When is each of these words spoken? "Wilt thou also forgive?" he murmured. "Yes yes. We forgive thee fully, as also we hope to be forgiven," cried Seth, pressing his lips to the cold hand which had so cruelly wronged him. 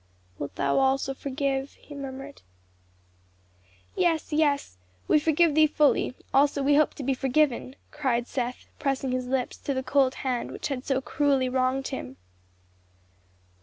"Wilt 0.39 0.55
thou 0.55 0.79
also 0.79 1.13
forgive?" 1.13 1.73
he 1.73 1.93
murmured. 1.93 2.41
"Yes 3.95 4.33
yes. 4.33 4.77
We 5.07 5.19
forgive 5.19 5.53
thee 5.53 5.67
fully, 5.67 6.07
as 6.07 6.15
also 6.33 6.63
we 6.63 6.73
hope 6.73 6.95
to 6.95 7.03
be 7.03 7.13
forgiven," 7.13 7.75
cried 7.91 8.25
Seth, 8.25 8.65
pressing 8.79 9.11
his 9.11 9.27
lips 9.27 9.57
to 9.57 9.75
the 9.75 9.83
cold 9.83 10.15
hand 10.25 10.49
which 10.51 10.69
had 10.69 10.87
so 10.87 11.01
cruelly 11.01 11.49
wronged 11.49 11.89
him. 11.89 12.17